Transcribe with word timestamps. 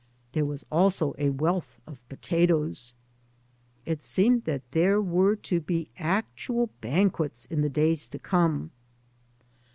There 0.31 0.45
was 0.45 0.65
also 0.71 1.13
a 1.19 1.29
wealth 1.29 1.79
of 1.85 2.01
potatoes. 2.09 2.95
It 3.85 4.01
seemed 4.01 4.45
that 4.45 4.63
there 4.71 4.99
were 4.99 5.35
to 5.35 5.59
be 5.59 5.89
actual 5.99 6.71
banquets 6.81 7.45
in 7.45 7.61
the 7.61 7.69
days 7.69 8.09
to 8.09 8.17
come. 8.17 8.71